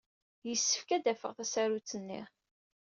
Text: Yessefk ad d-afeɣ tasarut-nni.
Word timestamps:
Yessefk 0.47 0.89
ad 0.91 1.01
d-afeɣ 1.03 1.31
tasarut-nni. 1.37 2.21